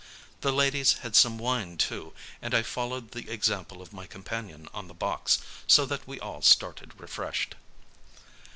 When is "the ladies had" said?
0.39-1.15